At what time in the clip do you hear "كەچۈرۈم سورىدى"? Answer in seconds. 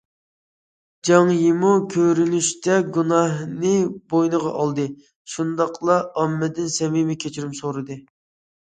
7.29-8.03